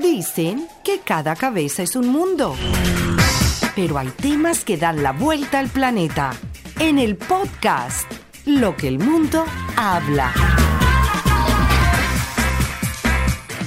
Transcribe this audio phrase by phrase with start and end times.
[0.00, 2.54] Dicen que cada cabeza es un mundo.
[3.74, 6.30] Pero hay temas que dan la vuelta al planeta.
[6.78, 8.08] En el podcast,
[8.46, 9.44] Lo que el mundo
[9.76, 10.32] habla.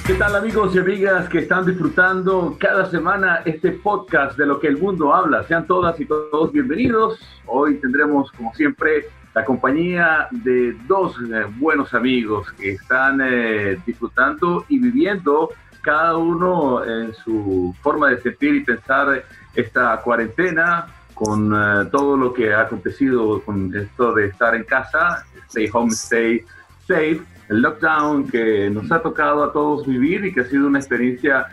[0.07, 4.68] ¿Qué tal amigos y amigas que están disfrutando cada semana este podcast de lo que
[4.68, 5.43] el mundo habla?
[5.43, 7.20] Sean todas y todos bienvenidos.
[7.45, 14.66] Hoy tendremos, como siempre, la compañía de dos eh, buenos amigos que están eh, disfrutando
[14.70, 15.50] y viviendo
[15.82, 19.23] cada uno en su forma de sentir y pensar
[19.55, 25.26] esta cuarentena con eh, todo lo que ha acontecido con esto de estar en casa,
[25.48, 26.44] stay home, stay
[26.88, 30.80] safe, el lockdown que nos ha tocado a todos vivir y que ha sido una
[30.80, 31.48] experiencia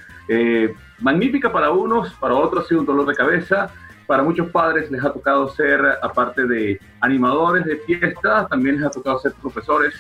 [1.00, 3.70] magnífica para unos, para otros ha sido un dolor de cabeza,
[4.08, 8.90] para muchos padres les ha tocado ser, aparte de animadores de fiestas, también les ha
[8.90, 9.94] tocado ser profesores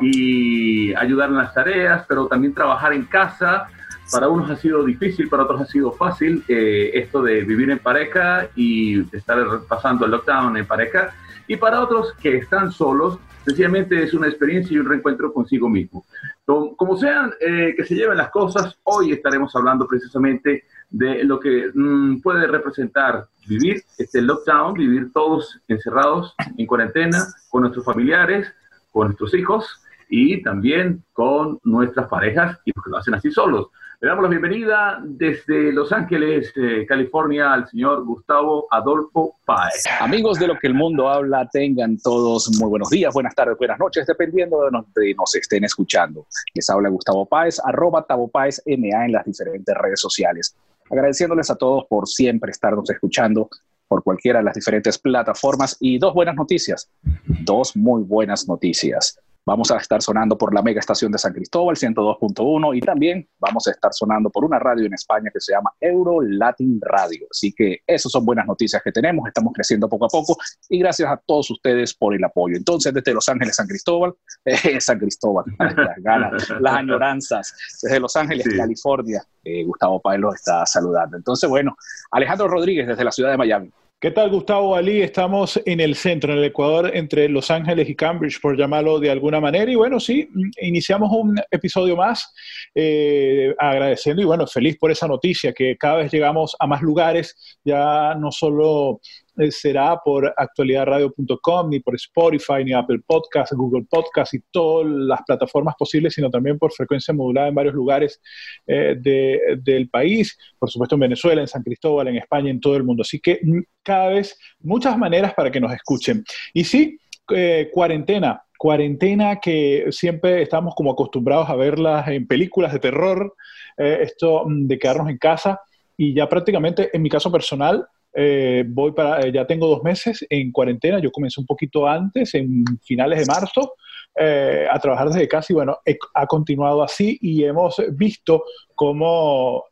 [0.00, 3.68] y ayudar en las tareas, pero también trabajar en casa.
[4.10, 7.78] Para unos ha sido difícil, para otros ha sido fácil eh, esto de vivir en
[7.78, 9.38] pareja y estar
[9.68, 11.12] pasando el lockdown en pareja.
[11.48, 16.04] Y para otros que están solos, sencillamente es una experiencia y un reencuentro consigo mismo.
[16.44, 21.70] Como sean eh, que se lleven las cosas, hoy estaremos hablando precisamente de lo que
[21.74, 28.52] mm, puede representar vivir este lockdown, vivir todos encerrados en cuarentena con nuestros familiares,
[28.92, 33.68] con nuestros hijos y también con nuestras parejas y los que lo hacen así solos.
[34.00, 39.84] Le damos la bienvenida desde Los Ángeles, eh, California, al señor Gustavo Adolfo Páez.
[40.00, 43.78] Amigos de lo que el mundo habla, tengan todos muy buenos días, buenas tardes, buenas
[43.78, 46.26] noches, dependiendo de donde nos estén escuchando.
[46.54, 50.54] Les habla Gustavo Páez, arroba Tavo Páez MA en las diferentes redes sociales
[50.90, 53.48] agradeciéndoles a todos por siempre estarnos escuchando
[53.88, 56.90] por cualquiera de las diferentes plataformas y dos buenas noticias,
[57.24, 59.18] dos muy buenas noticias.
[59.46, 63.68] Vamos a estar sonando por la mega estación de San Cristóbal 102.1 y también vamos
[63.68, 67.28] a estar sonando por una radio en España que se llama Euro Latin Radio.
[67.30, 70.36] Así que esas son buenas noticias que tenemos, estamos creciendo poco a poco
[70.68, 72.56] y gracias a todos ustedes por el apoyo.
[72.56, 78.16] Entonces, desde Los Ángeles, San Cristóbal, eh, San Cristóbal, las ganas, las añoranzas, desde Los
[78.16, 81.16] Ángeles, California, eh, Gustavo Páez los está saludando.
[81.16, 81.76] Entonces, bueno,
[82.10, 83.70] Alejandro Rodríguez desde la ciudad de Miami.
[83.98, 85.00] ¿Qué tal, Gustavo Ali?
[85.00, 89.10] Estamos en el centro, en el Ecuador, entre Los Ángeles y Cambridge, por llamarlo de
[89.10, 89.72] alguna manera.
[89.72, 90.28] Y bueno, sí,
[90.60, 92.30] iniciamos un episodio más
[92.74, 97.58] eh, agradeciendo y bueno, feliz por esa noticia, que cada vez llegamos a más lugares,
[97.64, 99.00] ya no solo
[99.38, 105.20] eh, será por actualidadradio.com, ni por Spotify, ni Apple Podcast, Google Podcast y todas las
[105.26, 108.20] plataformas posibles, sino también por frecuencia modulada en varios lugares
[108.66, 112.84] eh, del país, por supuesto en Venezuela, en San Cristóbal, en España, en todo el
[112.84, 113.02] mundo.
[113.02, 116.24] Así que mm, cada vez muchas maneras para que nos escuchen.
[116.54, 116.98] Y sí,
[117.34, 123.34] eh, cuarentena, cuarentena que siempre estamos como acostumbrados a verlas en películas de terror,
[123.76, 125.60] esto mm, de quedarnos en casa
[125.96, 127.86] y ya prácticamente en mi caso personal
[128.18, 132.34] eh, voy para, eh, ya tengo dos meses en cuarentena, yo comencé un poquito antes,
[132.34, 133.74] en finales de marzo,
[134.18, 135.76] eh, a trabajar desde casa y bueno,
[136.14, 138.44] ha continuado así y hemos visto
[138.74, 139.64] cómo,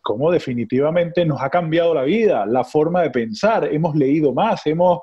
[0.00, 5.00] cómo definitivamente nos ha cambiado la vida, la forma de pensar, hemos leído más, hemos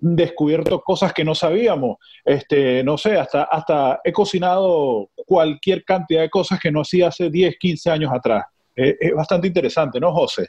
[0.00, 6.30] descubierto cosas que no sabíamos, este, no sé, hasta, hasta he cocinado cualquier cantidad de
[6.30, 8.46] cosas que no hacía hace 10, 15 años atrás.
[8.74, 10.48] es bastante interesante, ¿no, José?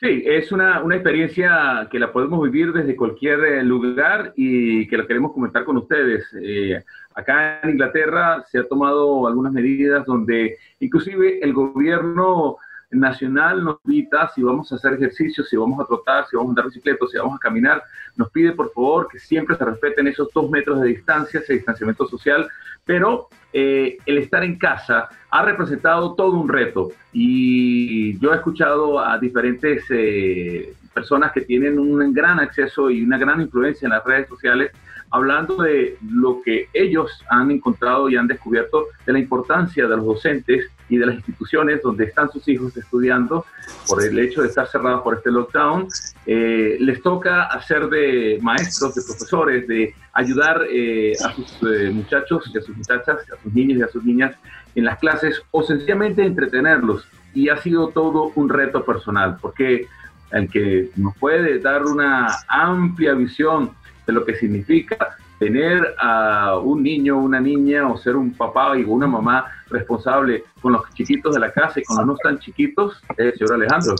[0.00, 4.96] Sí, es una, una, experiencia que la podemos vivir desde cualquier eh, lugar y que
[4.96, 6.24] la queremos comentar con ustedes.
[6.40, 6.84] Eh,
[7.16, 12.58] acá en Inglaterra se ha tomado algunas medidas donde inclusive el gobierno
[12.92, 16.52] nacional nos invita si vamos a hacer ejercicio, si vamos a trotar, si vamos a
[16.52, 17.82] andar bicicleta, si vamos a caminar,
[18.14, 22.06] nos pide por favor que siempre se respeten esos dos metros de distancia, ese distanciamiento
[22.06, 22.48] social,
[22.84, 26.90] pero eh, el estar en casa ha representado todo un reto.
[27.12, 33.18] Y yo he escuchado a diferentes eh, personas que tienen un gran acceso y una
[33.18, 34.72] gran influencia en las redes sociales
[35.10, 40.04] hablando de lo que ellos han encontrado y han descubierto de la importancia de los
[40.04, 43.44] docentes y de las instituciones donde están sus hijos estudiando
[43.86, 45.88] por el hecho de estar cerrados por este lockdown.
[46.26, 52.50] Eh, les toca hacer de maestros, de profesores, de ayudar eh, a sus eh, muchachos
[52.52, 54.34] y a sus muchachas, a sus niños y a sus niñas
[54.74, 57.06] en las clases o sencillamente entretenerlos.
[57.34, 59.86] Y ha sido todo un reto personal, porque
[60.32, 63.70] el que nos puede dar una amplia visión
[64.06, 68.84] de lo que significa tener a un niño, una niña o ser un papá y
[68.84, 73.00] una mamá responsable con los chiquitos de la casa y con los no tan chiquitos,
[73.16, 73.94] eh, señor Alejandro.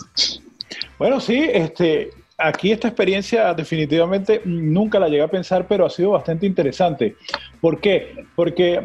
[0.98, 6.10] Bueno, sí, este, aquí esta experiencia definitivamente nunca la llegué a pensar, pero ha sido
[6.10, 7.16] bastante interesante.
[7.60, 8.24] ¿Por qué?
[8.34, 8.82] Porque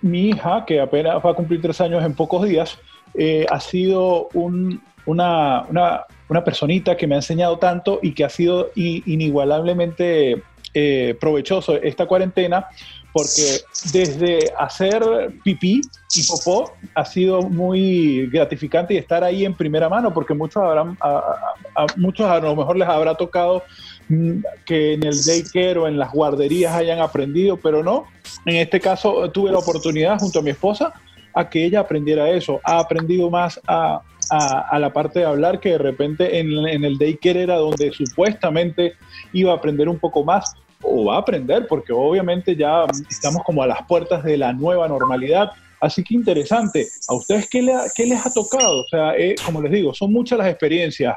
[0.00, 2.78] mi hija, que apenas va a cumplir tres años en pocos días,
[3.14, 8.70] eh, ha sido una, una, personita que me ha enseñado tanto y que ha sido
[8.74, 10.42] inigualablemente
[10.74, 12.66] eh, provechoso esta cuarentena,
[13.12, 13.60] porque
[13.92, 15.02] desde hacer
[15.42, 15.80] pipí
[16.14, 20.96] y popó ha sido muy gratificante y estar ahí en primera mano, porque muchos, habrán,
[21.00, 23.62] a, muchos a lo mejor les habrá tocado
[24.08, 28.06] mm, que en el daycare o en las guarderías hayan aprendido, pero no.
[28.44, 30.92] En este caso tuve la oportunidad junto a mi esposa
[31.38, 32.60] a que ella aprendiera eso.
[32.64, 36.98] Ha aprendido más a, a, la parte de hablar que de repente en, en el
[36.98, 38.94] daycare era donde supuestamente
[39.32, 40.52] iba a aprender un poco más
[40.82, 44.88] o va a aprender, porque obviamente ya estamos como a las puertas de la nueva
[44.88, 45.52] normalidad.
[45.80, 46.88] Así que interesante.
[47.06, 47.64] ¿A ustedes qué,
[47.94, 48.80] qué les ha tocado?
[48.80, 51.16] O sea, eh, como les digo, son muchas las experiencias.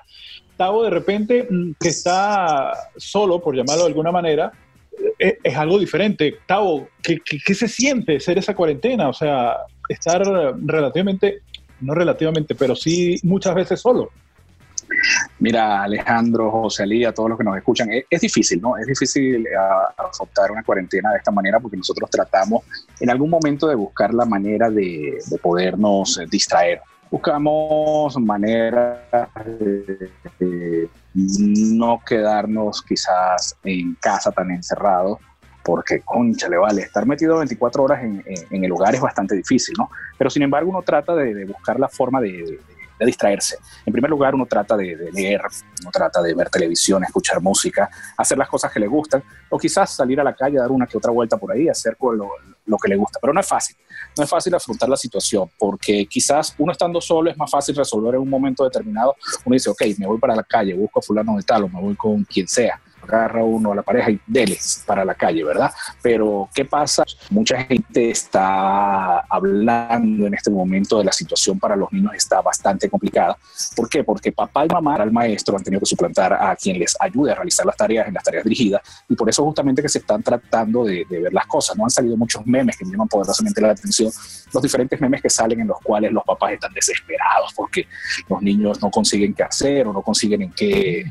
[0.56, 4.52] Tavo de repente mm, que está solo, por llamarlo de alguna manera,
[5.18, 6.38] eh, es, algo diferente.
[6.46, 9.10] Tavo, ¿qué, ¿qué, se siente ser esa cuarentena?
[9.10, 9.58] O sea,
[9.94, 10.22] estar
[10.64, 11.42] relativamente,
[11.82, 14.12] no relativamente, pero sí muchas veces solo.
[15.40, 18.78] Mira, Alejandro, José Ali, a todos los que nos escuchan, es, difícil, ¿no?
[18.78, 19.50] Es difícil eh,
[19.98, 22.64] afrontar una cuarentena de esta manera porque nosotros tratamos
[23.00, 26.82] en algún momento de buscar la manera de, podernos distraer.
[27.10, 29.00] Buscamos maneras
[30.40, 35.18] de, no quedarnos quizás en casa tan encerrados
[35.64, 39.90] porque, concha, le vale, estar metido 24 horas en, el hogar es bastante difícil, ¿no?
[40.18, 42.60] Pero sin embargo uno trata de, buscar la forma de,
[43.02, 43.58] de distraerse.
[43.84, 45.42] En primer lugar, uno trata de, leer,
[45.82, 49.96] uno trata de ver televisión, escuchar música, hacer las cosas que le gustan, o quizás
[49.96, 52.30] salir a la calle, dar una que otra vuelta por ahí, hacer lo,
[52.64, 53.18] lo que le gusta.
[53.20, 53.76] Pero no es fácil,
[54.16, 58.14] no es fácil afrontar la situación, porque quizás uno estando solo es más fácil resolver
[58.14, 59.16] en un momento determinado.
[59.46, 61.82] Uno dice, ok, me voy para la calle, busco a fulano de tal, o me
[61.82, 65.72] voy con quien sea agarra uno a la pareja y dele para la calle, ¿verdad?
[66.02, 67.04] Pero ¿qué pasa?
[67.30, 72.90] Mucha gente está hablando en este momento de la situación para los niños está bastante
[72.90, 73.38] complicada.
[73.76, 74.04] ¿Por qué?
[74.04, 77.36] Porque papá y mamá al maestro han tenido que suplantar a quien les ayude a
[77.36, 80.84] realizar las tareas en las tareas dirigidas y por eso justamente que se están tratando
[80.84, 81.78] de, ver las cosas.
[81.78, 84.12] No han salido muchos memes que me llaman poderosamente la atención,
[84.54, 87.88] los diferentes memes que salen en los cuales los papás están desesperados porque
[88.30, 91.06] los niños no consiguen qué hacer o no consiguen en qué...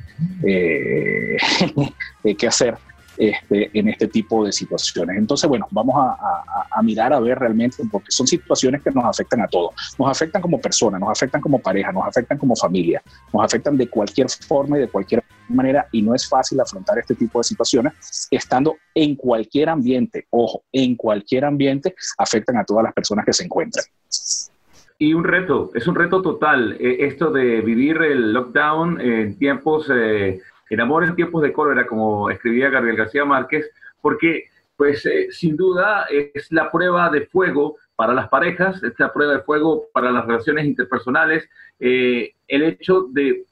[0.47, 1.37] Eh,
[2.25, 2.77] eh, qué hacer
[3.21, 5.19] este, en este tipo de situaciones.
[5.19, 9.47] Entonces, bueno, vamos a, mirar a ver realmente, porque son situaciones que nos afectan a
[9.47, 9.75] todos.
[9.99, 13.03] Nos afectan como personas, nos afectan como pareja, nos afectan como familia,
[13.35, 17.15] nos afectan de cualquier forma y de cualquier manera, y no es fácil afrontar este
[17.15, 17.93] tipo de situaciones
[18.31, 20.27] estando en cualquier ambiente.
[20.31, 23.85] Ojo, en cualquier ambiente afectan a todas las personas que se encuentran.
[24.99, 29.91] Y un reto, es un reto total, eh, esto de vivir el lockdown en tiempos...
[29.93, 33.71] Eh, el amor en tiempos de cólera, como escribía Gabriel García Márquez,
[34.01, 34.45] porque
[34.81, 39.35] pues eh, sin duda es la prueba de fuego para las parejas, es la prueba
[39.35, 41.47] de fuego para las relaciones interpersonales,
[41.79, 43.45] eh, el hecho de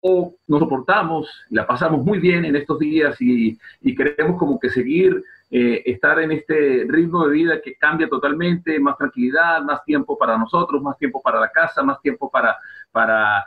[0.00, 3.56] o nos soportamos, la pasamos muy bien en estos días y,
[3.94, 5.22] queremos como que seguir,
[5.52, 10.36] eh, estar en este ritmo de vida que cambia totalmente, más tranquilidad, más tiempo para
[10.36, 12.56] nosotros, más tiempo para la casa, más tiempo para,
[12.90, 13.44] para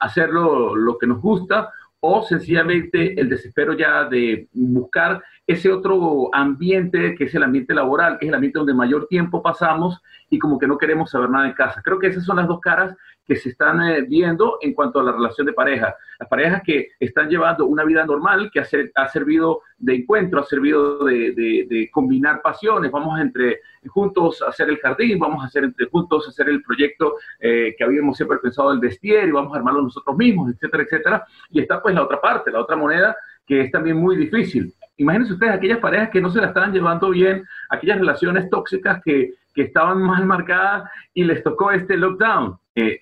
[0.00, 1.70] hacerlo lo que nos gusta,
[2.00, 8.18] o sencillamente el desespero ya de buscar ese otro ambiente que es el ambiente laboral,
[8.18, 10.00] que es el ambiente donde mayor tiempo pasamos
[10.30, 11.82] y como que no queremos saber nada en casa.
[11.82, 12.94] Creo que esas son las dos caras
[13.28, 15.94] que se están eh, viendo en cuanto a la relación de pareja.
[16.18, 21.04] Las parejas que están llevando una vida normal, que ha, servido de encuentro, ha servido
[21.04, 26.26] de, combinar pasiones, vamos entre juntos a hacer el jardín, vamos a hacer entre juntos
[26.26, 29.82] a hacer el proyecto eh, que habíamos siempre pensado del vestir y vamos a armarlo
[29.82, 31.26] nosotros mismos, etcétera, etcétera.
[31.50, 33.14] Y está pues la otra parte, la otra moneda
[33.46, 34.74] que es también muy difícil.
[34.98, 39.34] Imagínense ustedes aquellas parejas que no se la estaban llevando bien, aquellas relaciones tóxicas que,
[39.54, 42.58] que estaban mal marcadas y les tocó este lockdown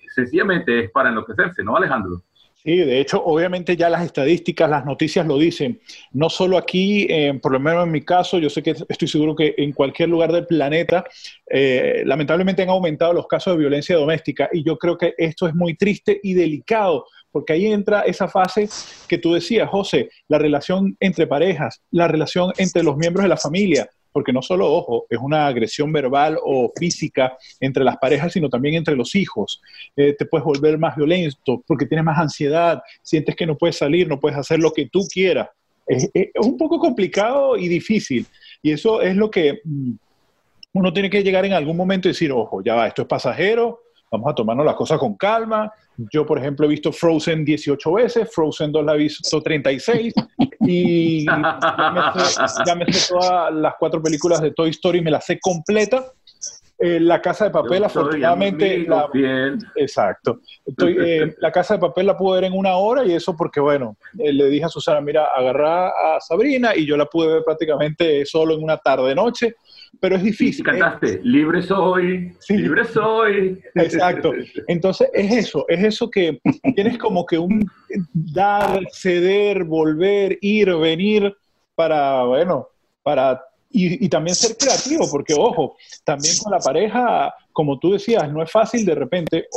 [0.09, 2.21] sencillamente es para enloquecerse, ¿no, Alejandro?
[2.67, 5.79] Sí, de hecho, obviamente ya las estadísticas, las noticias lo dicen.
[6.11, 9.37] No solo aquí, eh, por lo menos en mi caso, yo sé que estoy seguro
[9.37, 11.05] que en cualquier lugar del planeta,
[11.49, 15.55] eh, lamentablemente han aumentado los casos de violencia doméstica y yo creo que esto es
[15.55, 18.67] muy triste y delicado porque ahí entra esa fase
[19.07, 23.37] que tú decías, José, la relación entre parejas, la relación entre los miembros de la
[23.37, 28.49] familia, porque no solo, ojo, es una agresión verbal o física entre las parejas, sino
[28.49, 29.61] también entre los hijos.
[29.95, 34.07] Eh, te puedes volver más violento porque tienes más ansiedad, sientes que no puedes salir,
[34.07, 35.49] no puedes hacer lo que tú quieras.
[35.85, 36.09] Es,
[36.41, 38.25] un poco complicado y difícil.
[38.63, 39.91] Y eso es lo que mm,
[40.73, 43.81] uno tiene que llegar en algún momento y decir, ojo, ya va, esto es pasajero,
[44.11, 45.71] vamos a tomarnos las cosas con calma.
[46.11, 50.13] Yo, por ejemplo, he visto Frozen 18 veces, Frozen 2 la he visto 36
[50.61, 51.25] y
[52.65, 56.05] ya me sé, todas las cuatro películas de Toy Story, me las sé completa.
[56.79, 58.85] Eh, la Casa de Papel, afortunadamente.
[58.87, 59.09] La,
[59.75, 60.41] exacto.
[60.85, 63.97] Eh, la Casa de Papel la pude ver en una hora y eso porque, bueno,
[64.19, 68.23] eh, le dije a Susana, mira, agarra a Sabrina y yo la pude ver prácticamente
[68.27, 69.55] solo en una tarde-noche
[69.99, 70.63] pero es difícil.
[70.63, 73.61] cantaste, libre soy, libre soy.
[73.75, 74.31] Exacto.
[74.67, 76.39] Entonces es eso, es eso que
[76.75, 77.69] tienes como que un
[78.13, 81.35] dar, ceder, volver, ir, venir
[81.75, 82.69] para, bueno,
[83.03, 83.43] para...
[83.69, 88.49] Y, también ser creativo, porque ojo, también con la pareja, como tú decías, no es
[88.49, 89.47] fácil de repente,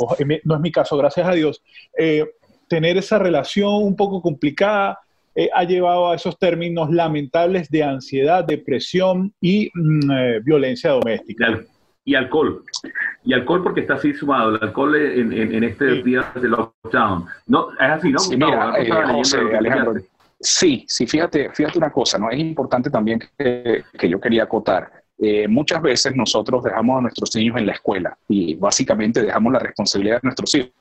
[0.43, 1.63] no es mi caso, gracias a Dios,
[1.97, 2.25] eh,
[2.67, 4.99] tener esa relación un poco complicada,
[5.33, 11.61] eh, ha llevado a esos términos lamentables de ansiedad, depresión y mm, eh, violencia doméstica.
[12.03, 12.63] Y, alcohol.
[13.23, 16.01] Y alcohol porque está así sumado, el alcohol en, en, este sí.
[16.01, 17.25] día de lockdown.
[17.47, 18.19] No, es así, ¿no?
[18.19, 20.01] Sí, mira, eh, Alejandro,
[20.39, 22.29] sí, sí, fíjate, fíjate una cosa, ¿no?
[22.29, 24.91] Es importante también que, que yo quería acotar.
[25.47, 30.15] muchas veces nosotros dejamos a nuestros niños en la escuela y básicamente dejamos la responsabilidad
[30.15, 30.71] de nuestros hijos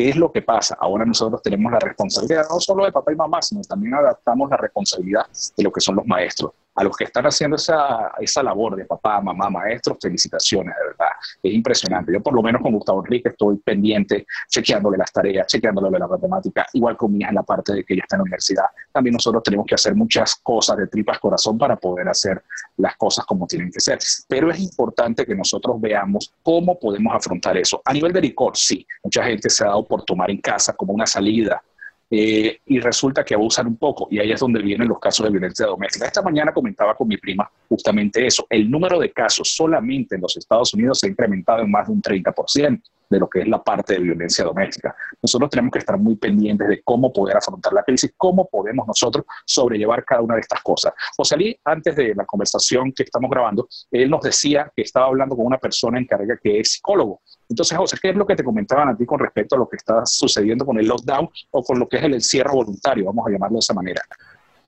[0.00, 0.78] ¿Qué es lo que pasa?
[0.80, 4.56] Ahora nosotros tenemos la responsabilidad no solo de papá y mamá, sino también adaptamos la
[4.56, 8.76] responsabilidad de lo que son los maestros a los que están haciendo esa, esa labor
[8.76, 11.09] de papá, mamá, maestro, felicitaciones, de verdad.
[11.42, 12.12] Es impresionante.
[12.12, 16.66] Yo por lo menos con Gustavo Enrique estoy pendiente, chequeándole las tareas, chequeándole la matemática,
[16.72, 18.64] igual con mi en la parte de que ella está en la universidad.
[18.92, 22.42] También nosotros tenemos que hacer muchas cosas de tripas corazón para poder hacer
[22.76, 23.98] las cosas como tienen que ser.
[24.28, 27.80] Pero es importante que nosotros veamos cómo podemos afrontar eso.
[27.84, 30.92] A nivel de licor, sí, mucha gente se ha dado por tomar en casa como
[30.92, 31.62] una salida
[32.10, 35.30] eh, y resulta que abusan un poco y ahí es donde vienen los casos de
[35.30, 36.06] violencia doméstica.
[36.06, 38.46] Esta mañana comentaba con mi prima justamente eso.
[38.50, 41.92] El número de casos solamente en los Estados Unidos se ha incrementado en más de
[41.92, 44.94] un 30% de lo que es la parte de violencia doméstica.
[45.20, 49.26] Nosotros tenemos que estar muy pendientes de cómo poder afrontar la crisis, cómo podemos nosotros
[49.44, 50.92] sobrellevar cada una de estas cosas.
[51.16, 55.36] José Ali, antes de la conversación que estamos grabando, él nos decía que estaba hablando
[55.36, 57.20] con una persona encargada que es psicólogo.
[57.48, 59.76] Entonces, José, ¿qué es lo que te comentaban a ti con respecto a lo que
[59.76, 63.30] está sucediendo con el lockdown o con lo que es el encierro voluntario, vamos a
[63.30, 64.02] llamarlo de esa manera?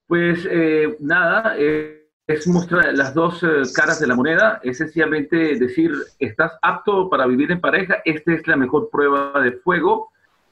[0.06, 5.58] Pues eh, nada, eh, es mostrar las dos eh, caras de la moneda, es sencillamente
[5.58, 10.10] decir, estás apto para vivir en pareja, esta es la mejor prueba de fuego,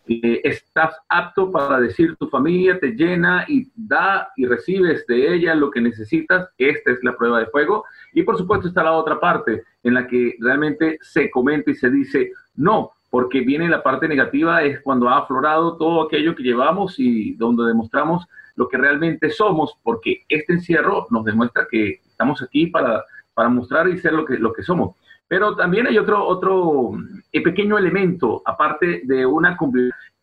[0.09, 5.55] eh, estás apto para decir tu familia te llena y da y recibes de ella
[5.55, 7.85] lo que necesitas, esta es la prueba de fuego.
[8.13, 11.91] Y por supuesto está la otra parte en la que realmente se comenta y se
[11.91, 16.99] dice, no, porque viene la parte negativa, es cuando ha aflorado todo aquello que llevamos
[16.99, 18.27] y donde demostramos
[18.61, 23.03] lo que realmente somos, porque este encierro nos demuestra que estamos aquí para,
[23.33, 24.97] para mostrar y ser lo que, lo que somos.
[25.27, 26.93] Pero también hay otro, otro
[27.33, 29.57] eh, pequeño elemento, aparte de una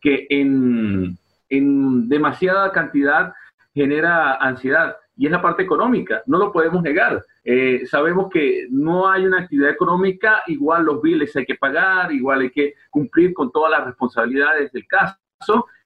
[0.00, 1.18] que en,
[1.48, 3.32] en demasiada cantidad
[3.74, 7.24] genera ansiedad y es la parte económica, no lo podemos negar.
[7.42, 12.42] Eh, sabemos que no hay una actividad económica, igual los biles hay que pagar, igual
[12.42, 15.18] hay que cumplir con todas las responsabilidades del caso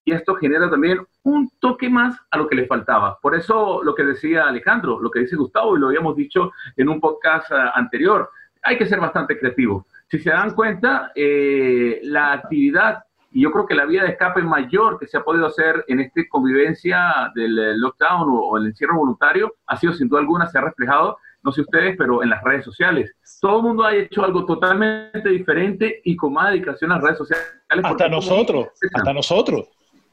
[0.05, 3.19] y esto genera también un toque más a lo que le faltaba.
[3.21, 6.89] Por eso lo que decía Alejandro, lo que dice Gustavo y lo habíamos dicho en
[6.89, 8.31] un podcast ah, anterior,
[8.63, 9.87] hay que ser bastante creativo.
[10.09, 13.05] Si se dan cuenta, eh, la actividad
[13.35, 16.01] y yo creo que la vía de escape mayor que se ha podido hacer en
[16.01, 20.59] esta convivencia del eh, lockdown o, el encierro voluntario ha sido sin duda alguna, se
[20.59, 23.13] ha reflejado, no sé ustedes, pero en las redes sociales.
[23.41, 27.19] Todo el mundo ha hecho algo totalmente diferente y con más dedicación a las redes
[27.19, 27.47] sociales.
[27.83, 29.69] Hasta nosotros, hasta nosotros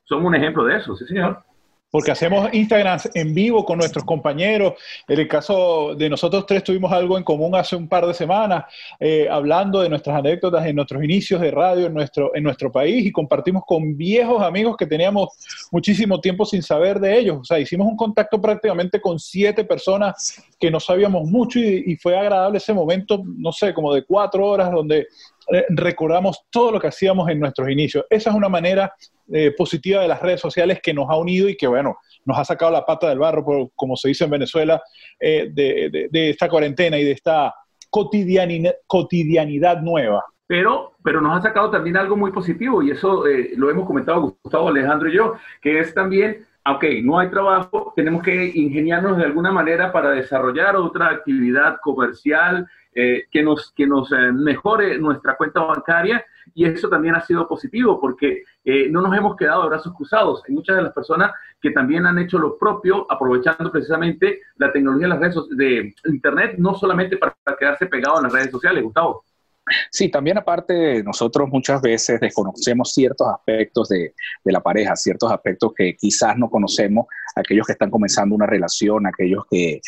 [0.09, 1.43] somos un ejemplo de eso, sí, señor.
[1.91, 4.73] Porque hacemos Instagram en vivo con nuestros compañeros.
[5.07, 8.65] En el caso de nosotros tres tuvimos algo en común hace un par de semanas,
[8.99, 13.05] eh, hablando de nuestras anécdotas en nuestros inicios de radio en nuestro, en nuestro país
[13.05, 15.29] y compartimos con viejos amigos que teníamos
[15.71, 17.37] muchísimo tiempo sin saber de ellos.
[17.41, 21.95] O sea, hicimos un contacto prácticamente con siete personas que no sabíamos mucho y, y
[21.95, 25.07] fue agradable ese momento, no sé, como de cuatro horas donde
[25.51, 28.05] eh, recordamos todo lo que hacíamos en nuestros inicios.
[28.09, 28.93] Esa es una manera
[29.31, 32.45] eh, positiva de las redes sociales que nos ha unido y que, bueno, nos ha
[32.45, 33.43] sacado la pata del barro,
[33.75, 34.81] como se dice en Venezuela,
[35.19, 37.53] eh, de, esta cuarentena y de esta
[37.89, 40.23] cotidianidad, nueva.
[40.45, 43.23] Pero, pero nos ha sacado también algo muy positivo y eso
[43.55, 48.21] lo hemos comentado Gustavo, Alejandro y yo, que es también ok, no hay trabajo, tenemos
[48.21, 52.67] que ingeniarnos de alguna manera para desarrollar otra actividad comercial,
[53.01, 56.21] eh, que nos, que nos eh, mejore nuestra cuenta bancaria
[56.53, 60.43] y eso también ha sido positivo porque eh, no nos hemos quedado de brazos cruzados.
[60.45, 65.07] Hay muchas de las personas que también han hecho lo propio aprovechando precisamente la tecnología
[65.07, 69.23] de las redes de Internet, no solamente para quedarse pegado en las redes sociales, Gustavo.
[69.91, 74.13] Sí, también aparte, nosotros muchas veces desconocemos ciertos aspectos de,
[74.45, 79.43] la pareja, ciertos aspectos que quizás no conocemos, aquellos que están comenzando una relación, aquellos
[79.49, 79.81] que,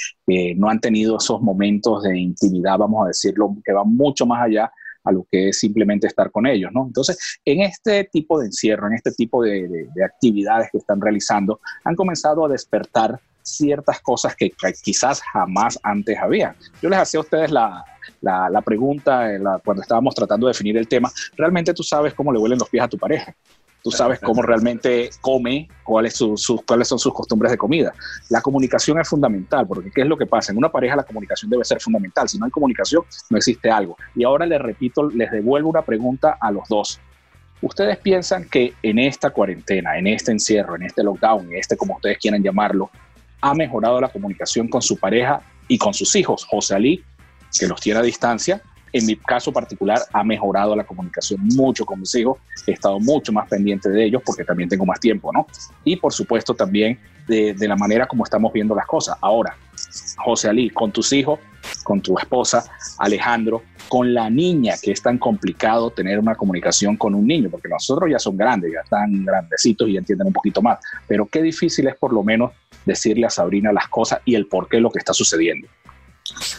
[0.55, 4.71] no han tenido esos momentos de intimidad, vamos a decirlo, que van mucho más allá
[5.03, 6.85] a lo que es simplemente estar con ellos, ¿no?
[6.85, 11.59] Entonces, en este tipo de encierro, en este tipo de, de actividades que están realizando,
[11.83, 16.55] han comenzado a despertar ciertas cosas que, quizás jamás antes había.
[16.81, 17.83] Yo les hacía a ustedes la,
[18.21, 19.27] la, pregunta
[19.63, 22.83] cuando estábamos tratando de definir el tema, ¿realmente tú sabes cómo le huelen los pies
[22.83, 23.35] a tu pareja?
[23.83, 26.19] Tú sabes cómo realmente come, cuáles,
[26.65, 27.93] cuáles son sus costumbres de comida.
[28.29, 30.51] La comunicación es fundamental, porque ¿qué es lo que pasa?
[30.51, 32.29] En una pareja la comunicación debe ser fundamental.
[32.29, 33.97] Si no hay comunicación, no existe algo.
[34.15, 36.99] Y ahora les repito, les devuelvo una pregunta a los dos.
[37.61, 41.95] ¿Ustedes piensan que en esta cuarentena, en este encierro, en este lockdown, en este como
[41.95, 42.89] ustedes quieran llamarlo,
[43.41, 46.45] ha mejorado la comunicación con su pareja y con sus hijos.
[46.45, 47.03] José Ali,
[47.57, 48.61] que los tiene a distancia,
[48.93, 53.31] en mi caso particular ha mejorado la comunicación mucho con mis hijos, he estado mucho
[53.31, 55.47] más pendiente de ellos porque también tengo más tiempo, ¿no?
[55.83, 59.17] Y por supuesto también de, la manera como estamos viendo las cosas.
[59.21, 59.55] Ahora,
[60.17, 61.39] José Ali, con tus hijos,
[61.83, 62.65] con tu esposa,
[62.97, 67.69] Alejandro, con la niña, que es tan complicado tener una comunicación con un niño, porque
[67.69, 71.87] nosotros ya son grandes, ya están grandecitos y entienden un poquito más, pero qué difícil
[71.87, 72.51] es por lo menos
[72.85, 75.67] decirle a Sabrina las cosas y el por qué lo que está sucediendo.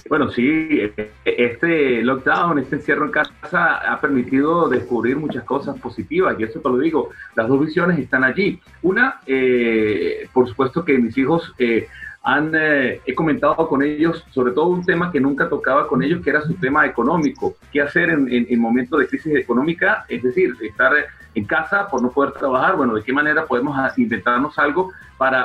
[0.09, 0.93] Bueno, sí,
[1.25, 6.69] este lockdown, este encierro en casa ha permitido descubrir muchas cosas positivas y eso te
[6.69, 8.61] lo digo, las dos visiones están allí.
[8.83, 11.89] Una, eh, por supuesto que mis hijos eh,
[12.23, 16.23] han, eh, he comentado con ellos sobre todo un tema que nunca tocaba con ellos,
[16.23, 17.57] que era su tema económico.
[17.73, 20.05] ¿Qué hacer en, en, momentos de crisis económica?
[20.09, 20.93] Es decir, estar
[21.35, 22.77] en casa por no poder trabajar.
[22.77, 24.93] Bueno, ¿de qué manera podemos inventarnos algo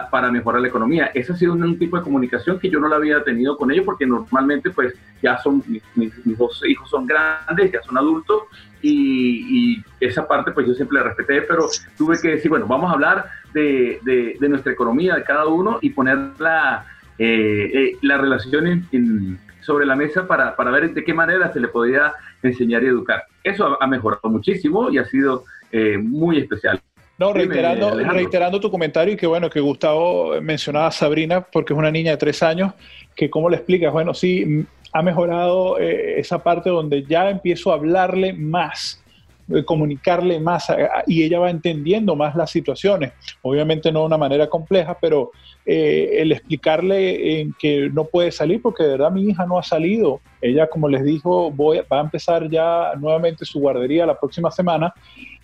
[0.10, 1.12] para, mejorar la economía?
[1.14, 3.86] Ese ha sido un, tipo de comunicación que yo no la había tenido con ellos
[3.86, 8.44] porque normalmente pues ya son, mis, mis dos hijos son grandes, ya son adultos
[8.82, 11.68] y, esa parte pues yo siempre la respeté, pero
[11.98, 15.92] tuve que decir, bueno, vamos a hablar de, de, nuestra economía, de cada uno y
[15.92, 16.86] poner la,
[17.20, 18.88] eh, eh, la relación
[19.62, 23.24] sobre la mesa para, ver de qué manera se le podía enseñar y educar.
[23.44, 26.82] Eso ha, mejorado muchísimo y ha sido eh, muy especial.
[27.18, 31.80] No, reiterando, reiterando tu comentario y que bueno, que Gustavo mencionaba a Sabrina porque es
[31.80, 32.74] una niña de tres años,
[33.16, 37.76] que cómo le explicas, bueno, sí, ha mejorado eh, esa parte donde ya empiezo a
[37.76, 39.04] hablarle más,
[39.52, 40.68] eh, comunicarle más
[41.08, 43.14] y ella va entendiendo más las situaciones.
[43.42, 45.32] Obviamente no de una manera compleja, pero
[45.66, 49.64] eh, el explicarle en que no puede salir porque de verdad mi hija no ha
[49.64, 50.22] salido.
[50.40, 54.94] Ella, como les dijo, voy, va a empezar ya nuevamente su guardería la próxima semana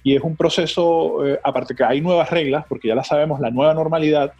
[0.04, 3.74] y es un proceso, aparte que hay nuevas reglas, porque ya la sabemos, la nueva
[3.74, 4.34] normalidad,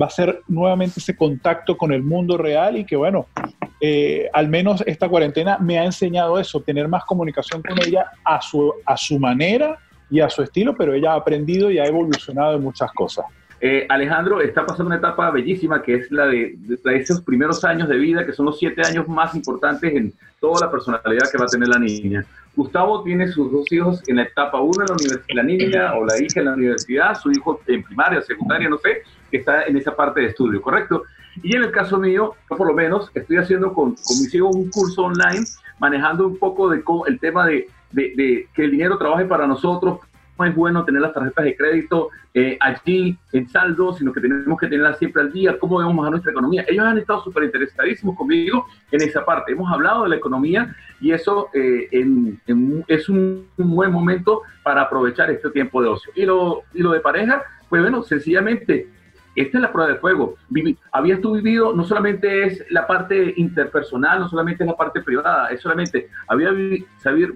[0.00, 3.26] va a ser nuevamente ese contacto con el mundo real y que bueno,
[3.80, 8.40] eh, al menos esta cuarentena me ha enseñado eso, tener más comunicación con ella a
[8.40, 9.78] su, a su manera
[10.10, 13.24] y a su estilo, pero ella ha aprendido y ha evolucionado en muchas cosas.
[13.62, 16.56] Eh, Alejandro está pasando una etapa bellísima que es la de,
[16.94, 20.70] esos primeros años de vida, que son los siete años más importantes en toda la
[20.70, 22.24] personalidad que va a tener la niña.
[22.56, 26.06] Gustavo tiene sus dos hijos en la etapa 1 en la universidad, la niña o
[26.06, 29.76] la hija en la universidad, su hijo en primaria, secundaria, no sé, que está en
[29.76, 31.02] esa parte de estudio, ¿correcto?
[31.42, 34.56] Y en el caso mío, yo por lo menos estoy haciendo con, con mis hijos
[34.56, 35.44] un curso online,
[35.78, 40.00] manejando un poco de el tema de, de, que el dinero trabaje para nosotros.
[40.44, 44.66] Es bueno tener las tarjetas de crédito eh, allí en saldo, sino que tenemos que
[44.66, 46.64] tenerlas siempre al día, cómo debemos manejar nuestra economía.
[46.68, 49.52] Ellos han estado súper interesadísimos conmigo en esa parte.
[49.52, 51.88] Hemos hablado de la economía y eso eh,
[52.88, 56.12] es un, un, buen momento para aprovechar este tiempo de ocio.
[56.14, 58.88] Y lo, y lo de pareja, pues bueno, sencillamente
[59.36, 60.36] esta es la prueba de fuego.
[60.92, 65.48] habías tú vivido, no solamente es la parte interpersonal, no solamente es la parte privada,
[65.48, 66.50] es solamente, había
[66.98, 67.34] saber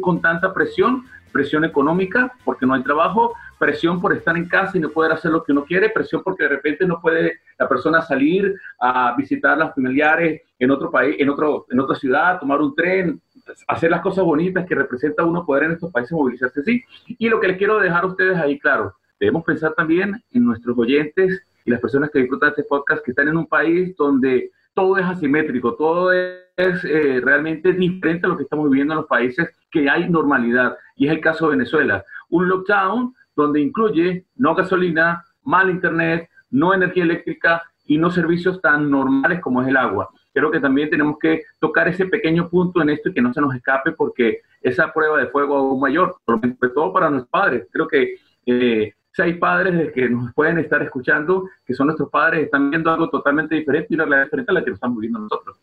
[0.00, 4.80] con tanta presión, presión económica porque no hay trabajo, presión por estar en casa y
[4.80, 8.02] no poder hacer lo que uno quiere, presión porque de repente no puede la persona
[8.02, 12.60] salir a visitar a los familiares en otro país, en, otro, en otra ciudad, tomar
[12.60, 13.20] un tren,
[13.66, 16.84] hacer las cosas bonitas que representa uno poder en estos países movilizarse así.
[17.06, 20.76] Y lo que les quiero dejar a ustedes ahí claro, Debemos pensar también en nuestros
[20.76, 24.96] oyentes y las personas que disfrutan este podcast que están en un país donde todo
[24.96, 29.48] es asimétrico, todo es eh, realmente diferente a lo que estamos viviendo en los países
[29.72, 30.76] que hay normalidad.
[30.94, 32.04] Y es el caso de Venezuela.
[32.28, 38.90] Un lockdown donde incluye no gasolina, mal internet, no energía eléctrica y no servicios tan
[38.90, 40.08] normales como es el agua.
[40.32, 43.40] Creo que también tenemos que tocar ese pequeño punto en esto y que no se
[43.40, 47.66] nos escape porque esa prueba de fuego aún mayor, sobre todo para nuestros padres.
[47.72, 48.14] Creo que
[48.46, 52.90] eh, si hay padres que nos pueden estar escuchando, que son nuestros padres, están viendo
[52.90, 55.58] algo totalmente diferente y una realidad diferente a la que nos estamos viviendo nosotros.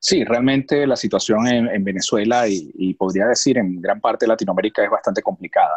[0.00, 4.90] Sí, realmente la situación en, Venezuela y, podría decir en gran parte de Latinoamérica es
[4.90, 5.76] bastante complicada.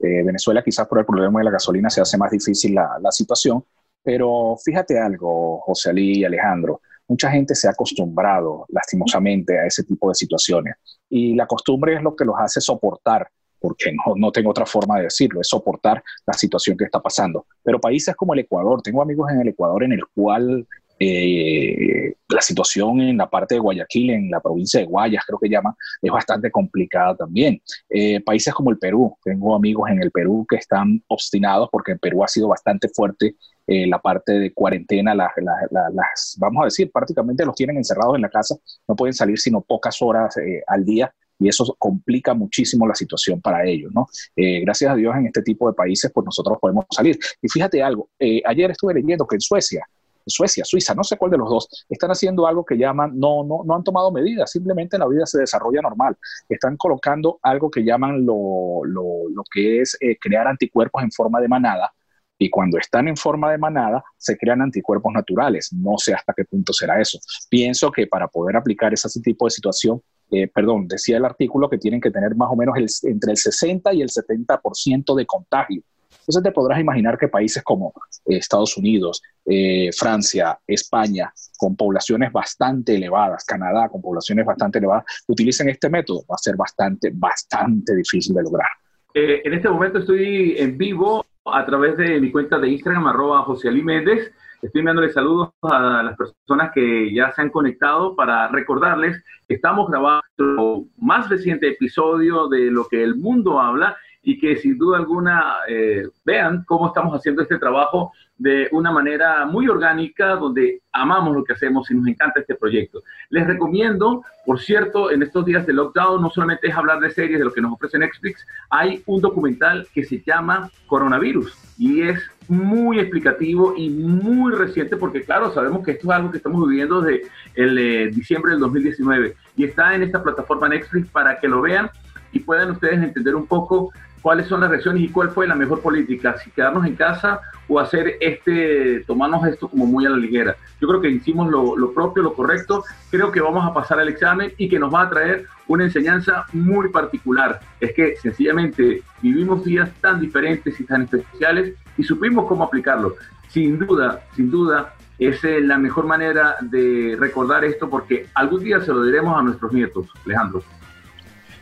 [0.00, 3.10] Eh, Venezuela quizás por el problema de la gasolina se hace más difícil la, la
[3.10, 3.64] situación,
[4.02, 9.82] pero fíjate algo, José Ali y Alejandro, mucha gente se ha acostumbrado lastimosamente a ese
[9.84, 10.76] tipo de situaciones
[11.08, 13.28] y la costumbre es lo que los hace soportar
[13.60, 17.46] porque no, no, tengo otra forma de decirlo, es soportar la situación que está pasando.
[17.62, 20.64] Pero países como el Ecuador, tengo amigos en el Ecuador en el cual
[20.98, 25.48] eh, la situación en la parte de Guayaquil, en la provincia de Guayas, creo que
[25.48, 27.60] llama, es bastante complicada también.
[27.88, 31.98] Eh, países como el Perú, tengo amigos en el Perú que están obstinados porque en
[31.98, 37.44] Perú ha sido bastante fuerte eh, la parte de cuarentena, las, vamos a decir, prácticamente
[37.44, 38.56] los tienen encerrados en la casa,
[38.88, 40.34] no pueden salir sino pocas horas
[40.66, 44.08] al día y eso complica muchísimo la situación para ellos, ¿no?
[44.34, 47.16] gracias a Dios en este tipo de países, pues nosotros podemos salir.
[47.40, 48.08] Y fíjate algo,
[48.44, 49.86] ayer estuve leyendo que en Suecia
[50.28, 53.62] Suecia, Suiza, no sé cuál de los dos, están haciendo algo que llaman, no, no,
[53.64, 56.16] no han tomado medidas, simplemente la vida se desarrolla normal.
[56.48, 61.40] Están colocando algo que llaman lo, lo, lo que es eh, crear anticuerpos en forma
[61.40, 61.92] de manada,
[62.38, 65.72] y cuando están en forma de manada, se crean anticuerpos naturales.
[65.72, 67.18] No sé hasta qué punto será eso.
[67.50, 71.78] Pienso que para poder aplicar ese tipo de situación, eh, perdón, decía el artículo que
[71.78, 75.82] tienen que tener más o menos entre el 60 y el 70% de contagio.
[76.28, 77.94] Entonces te podrás imaginar que países como
[78.26, 85.04] eh, Estados Unidos, eh, Francia, España, con poblaciones bastante elevadas, Canadá con poblaciones bastante elevadas,
[85.26, 88.68] utilicen este método, va a ser bastante, bastante difícil de lograr.
[89.14, 93.42] Eh, en este momento estoy en vivo a través de mi cuenta de Instagram, arroba
[93.44, 94.30] José Ali Méndez.
[94.60, 99.88] Estoy enviándole saludos a las personas que ya se han conectado para recordarles que estamos
[99.88, 105.58] grabando más reciente episodio de Lo que el mundo habla y que sin duda alguna
[105.68, 111.44] eh, vean cómo estamos haciendo este trabajo de una manera muy orgánica, donde amamos lo
[111.44, 113.02] que hacemos y nos encanta este proyecto.
[113.30, 117.38] Les recomiendo, por cierto, en estos días de lockdown, no solamente es hablar de series,
[117.38, 122.20] de lo que nos ofrece Netflix, hay un documental que se llama Coronavirus y es
[122.48, 127.02] muy explicativo y muy reciente porque claro, sabemos que esto es algo que estamos viviendo
[127.02, 131.60] desde el eh, diciembre del 2019 y está en esta plataforma Netflix para que lo
[131.60, 131.90] vean
[132.32, 135.80] y puedan ustedes entender un poco cuáles son las reacciones y cuál fue la mejor
[135.80, 140.56] política, si quedarnos en casa o hacer este, tomarnos esto como muy a la ligera.
[140.80, 144.08] Yo creo que hicimos lo, lo, propio, lo correcto, creo que vamos a pasar al
[144.08, 147.60] examen y que nos va a traer una enseñanza muy particular.
[147.80, 153.14] Es que sencillamente vivimos días tan diferentes y tan especiales y supimos cómo aplicarlo.
[153.48, 158.80] Sin duda, sin duda, es eh, la mejor manera de recordar esto porque algún día
[158.80, 160.62] se lo diremos a nuestros nietos, Alejandro.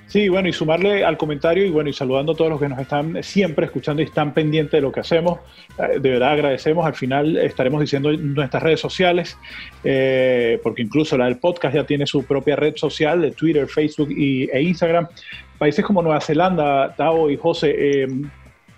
[0.09, 2.79] Sí, bueno, y sumarle al comentario y bueno, y saludando a todos los que nos
[2.79, 5.41] están siempre escuchando y están pendientes de lo que hacemos.
[5.79, 6.87] Eh, de verdad agradecemos.
[6.87, 9.37] Al final estaremos diciendo en nuestras redes sociales,
[9.83, 14.11] eh, porque incluso la del podcast ya tiene su propia red social de Twitter, Facebook
[14.13, 15.09] y, e Instagram.
[15.59, 18.07] Países como Nueva Zelanda, Tao y José, eh,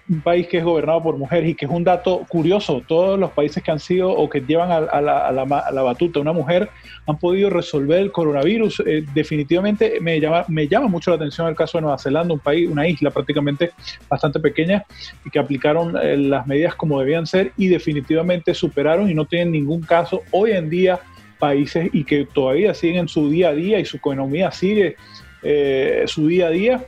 [0.09, 2.83] un país que es gobernado por mujeres y que es un dato curioso.
[2.87, 6.71] Todos los países que han sido o que llevan a, la, batuta una mujer
[7.07, 8.83] han podido resolver el coronavirus.
[8.87, 12.41] Eh, definitivamente me llama, me llama mucho la atención el caso de Nueva Zelanda, un
[12.41, 13.73] país, una isla prácticamente
[14.09, 14.85] bastante pequeña
[15.25, 19.53] y que aplicaron eh, las medidas como debían ser y definitivamente superaron y no tienen
[19.53, 21.01] ningún caso hoy en día
[21.39, 24.97] países y que todavía siguen en su día a día y su economía sigue
[25.43, 26.85] eh, su día a día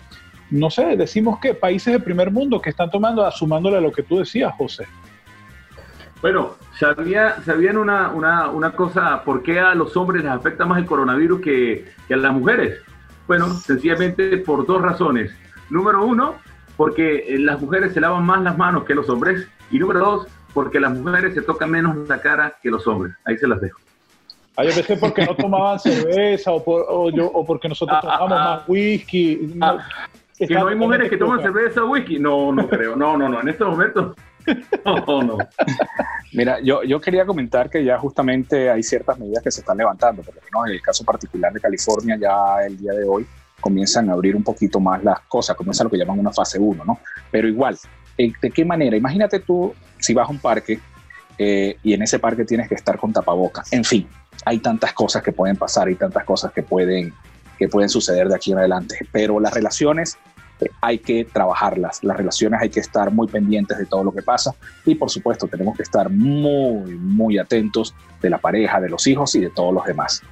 [0.51, 4.03] no sé, decimos que países de primer mundo que están tomando, asumándole a lo que
[4.03, 4.87] tú decías, José.
[6.21, 9.23] Bueno, ¿sabían una, una, cosa?
[9.25, 12.79] ¿Por qué a los hombres les afecta más el coronavirus que, a las mujeres?
[13.27, 15.33] Bueno, sencillamente por dos razones.
[15.71, 16.35] Número uno,
[16.77, 19.49] porque las mujeres se lavan más las manos que los hombres.
[19.71, 23.15] Y número dos, porque las mujeres se tocan menos la cara que los hombres.
[23.25, 23.81] Ahí se las dejo.
[24.57, 28.69] Ah, yo pensé porque no tomaban cerveza o, o, porque nosotros ah, ah, tomamos más
[28.69, 29.55] whisky.
[30.47, 32.19] Que no hay mujeres que toman cerveza o whisky.
[32.19, 32.97] No, no creo.
[32.97, 33.41] No, no, no.
[33.41, 34.17] En estos momentos.
[34.85, 35.39] No, no.
[36.33, 40.23] Mira, yo, yo quería comentar que ya justamente hay ciertas medidas que se están levantando,
[40.25, 43.27] pero no en el caso particular de California, ya el día de hoy
[43.61, 46.85] comienzan a abrir un poquito más las cosas, comienza lo que llaman una fase 1,
[46.85, 46.99] ¿no?
[47.31, 47.77] Pero igual,
[48.17, 48.97] ¿de qué manera?
[48.97, 50.81] Imagínate tú si vas a un parque
[51.39, 53.73] eh, y en ese parque tienes que estar con tapabocas.
[53.73, 54.09] En fin,
[54.45, 57.13] hay tantas cosas que pueden pasar y tantas cosas que pueden,
[57.61, 58.97] que pueden suceder de aquí en adelante.
[59.13, 60.19] Pero las relaciones
[60.81, 62.03] hay que trabajarlas.
[62.03, 64.55] Las relaciones hay que estar muy pendientes de todo lo que pasa
[64.87, 69.35] y por supuesto tenemos que estar muy, muy atentos de la pareja, de los hijos
[69.35, 70.23] y de todos los demás.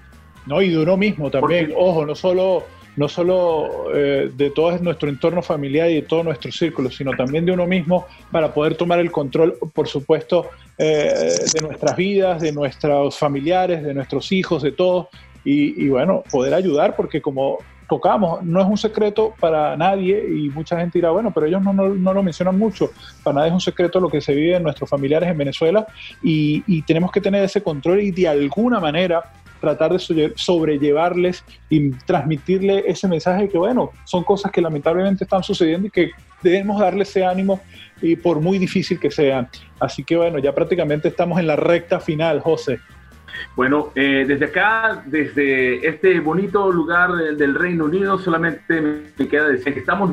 [0.46, 2.64] No, y de uno mismo también, ojo, no solo,
[2.96, 7.44] no solo eh, de todo nuestro entorno familiar y de todo nuestro círculo, sino también
[7.44, 12.52] de uno mismo para poder tomar el control, por supuesto, eh, de nuestras vidas, de
[12.52, 15.08] nuestros familiares, de nuestros hijos, de todos,
[15.44, 20.78] y, bueno, poder ayudar porque como tocamos, no es un secreto para nadie y mucha
[20.78, 22.90] gente dirá, bueno, pero ellos no, no, lo mencionan mucho,
[23.22, 25.86] para nadie es un secreto lo que se vive en nuestros familiares en Venezuela
[26.22, 29.22] y, tenemos que tener ese control y de alguna manera
[29.60, 35.42] tratar de sobrellevarles y transmitirle ese mensaje de que, bueno, son cosas que lamentablemente están
[35.42, 36.10] sucediendo y que
[36.42, 37.60] debemos darle ese ánimo
[38.00, 39.48] y por muy difícil que sean.
[39.80, 42.78] Así que bueno, ya prácticamente estamos en la recta final, José.
[43.56, 48.80] Bueno, eh, desde acá, desde este bonito lugar del Reino Unido, solamente
[49.16, 50.10] me queda decir que estamos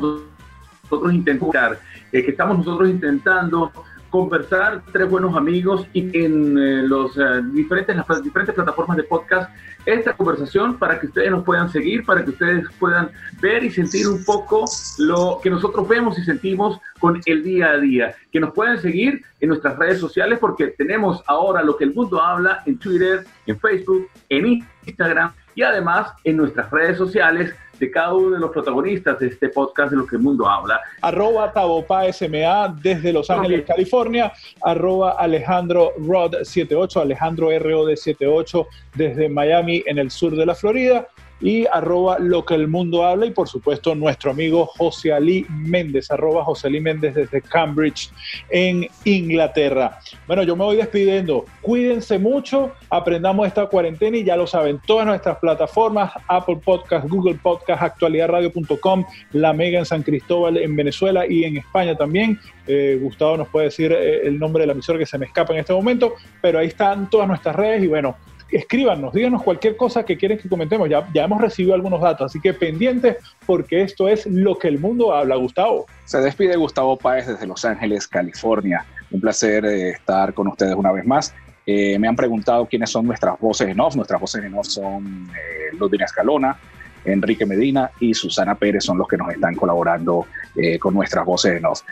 [0.82, 1.76] nosotros intentando,
[2.12, 3.72] eh, que estamos nosotros intentando
[4.10, 9.50] conversar, tres buenos amigos y en eh, los, eh, diferentes, las diferentes plataformas de podcast
[9.86, 14.08] esta conversación para que ustedes nos puedan seguir, para que ustedes puedan ver y sentir
[14.08, 14.64] un poco
[14.98, 18.14] lo que nosotros vemos y sentimos con el día a día.
[18.32, 22.20] Que nos puedan seguir en nuestras redes sociales porque tenemos ahora lo que el mundo
[22.20, 28.14] habla en Twitter, en Facebook, en Instagram y además en nuestras redes sociales de cada
[28.14, 30.80] uno de los protagonistas de este podcast de lo que el mundo habla.
[31.02, 34.32] Arroba Tabopa SMA desde Los Ángeles, California.
[34.62, 41.06] Arroba Alejandro Rod 78, Alejandro ROD 78 desde Miami en el sur de la Florida
[41.40, 46.10] y arroba lo que el mundo habla y por supuesto nuestro amigo José Ali Méndez,
[46.10, 48.10] arroba José Ali Méndez desde Cambridge
[48.50, 49.98] en Inglaterra.
[50.26, 51.44] Bueno, yo me voy despidiendo.
[51.60, 57.38] Cuídense mucho, aprendamos esta cuarentena y ya lo saben, todas nuestras plataformas, Apple Podcast, Google
[57.42, 62.38] Podcast, actualidadradio.com, La Mega en San Cristóbal en Venezuela y en España también.
[62.66, 65.52] Eh, Gustavo nos puede decir eh, el nombre de la emisora que se me escapa
[65.52, 68.16] en este momento, pero ahí están todas nuestras redes y bueno,
[68.50, 70.88] escríbanos, díganos cualquier cosa que quieren que comentemos.
[70.88, 74.78] Ya, ya hemos recibido algunos datos, así que pendientes porque esto es lo que el
[74.78, 75.86] mundo habla, Gustavo.
[76.04, 78.84] Se despide Gustavo Páez desde Los Ángeles, California.
[79.10, 81.34] Un placer eh, estar con ustedes una vez más.
[81.66, 83.96] Eh, me han preguntado quiénes son nuestras voces en off.
[83.96, 86.56] Nuestras voces en off son eh, Escalona,
[87.04, 91.56] Enrique Medina y Susana Pérez son los que nos están colaborando eh, con nuestras voces
[91.56, 91.82] en off.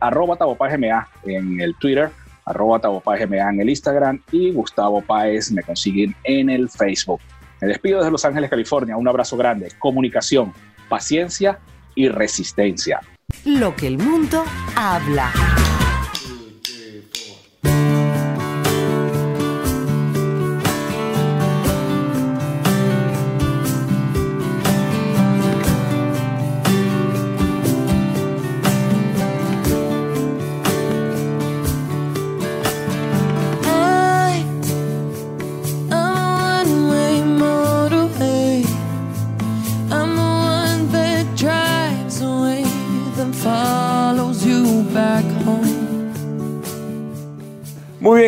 [0.00, 0.36] arroba
[0.78, 2.10] MA en el Twitter,
[2.44, 7.20] arroba Tavo en el Instagram y Gustavo Páez me consiguen en el Facebook.
[7.60, 8.96] Me despido desde Los Ángeles, California.
[8.96, 9.72] Un abrazo grande.
[9.78, 10.52] Comunicación,
[10.88, 11.58] paciencia
[11.94, 13.00] y resistencia.
[13.44, 14.44] Lo que el mundo
[14.76, 15.32] habla.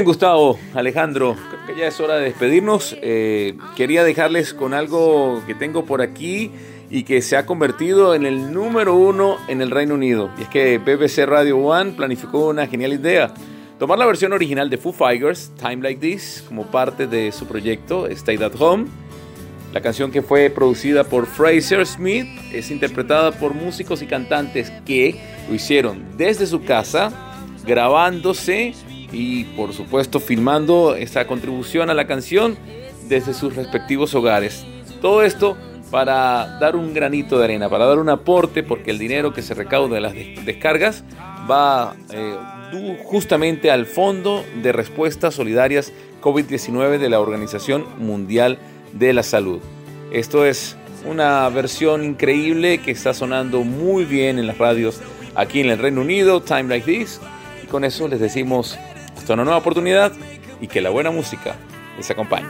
[0.07, 2.97] Gustavo, Alejandro, creo que ya es hora de despedirnos.
[3.03, 6.53] Eh, quería dejarles con algo que tengo por aquí
[6.89, 10.31] y que se ha convertido en el número uno en el Reino Unido.
[10.39, 13.35] Y es que BBC Radio One planificó una genial idea.
[13.81, 18.07] Tomar la versión original de Foo Fighters, Time Like This, como parte de su proyecto
[18.07, 18.87] Stay at Home.
[19.73, 25.21] La canción que fue producida por Fraser Smith es interpretada por músicos y cantantes que
[25.49, 27.11] lo hicieron desde su casa,
[27.67, 28.73] grabándose
[29.17, 32.59] y por supuesto filmando esta contribución a la canción
[33.09, 34.67] desde sus respectivos hogares.
[35.01, 35.57] Todo esto
[35.91, 39.55] para dar un granito de arena, para dar un aporte, porque el dinero que se
[39.55, 40.13] recauda de las
[40.45, 41.03] descargas
[41.51, 42.37] va eh,
[43.05, 48.59] justamente al Fondo de Respuestas Solidarias COVID-19 de la Organización Mundial
[48.93, 49.61] de la Salud.
[50.13, 50.77] Esto es
[51.09, 55.01] una versión increíble que está sonando muy bien en las radios
[55.35, 57.21] aquí en el Reino Unido, Time Like This.
[57.63, 58.77] Y con eso les decimos
[59.17, 60.13] hasta una nueva oportunidad
[60.61, 61.57] y que la buena música
[61.97, 62.47] les acompañe.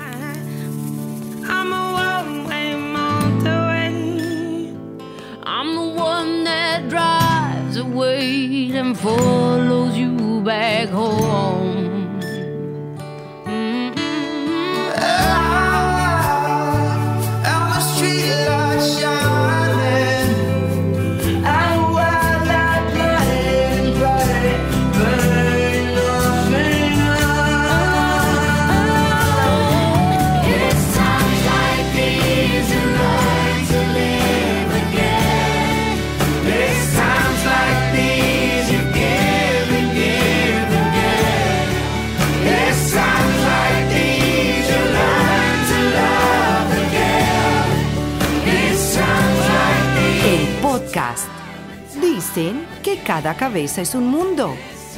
[53.36, 54.54] Cabeza es un mundo,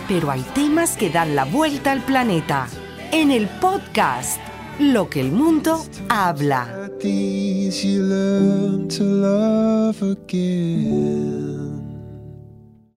[0.07, 2.69] pero hay temas que dan la vuelta al planeta.
[3.13, 4.41] En el podcast,
[4.79, 6.89] Lo que el mundo habla.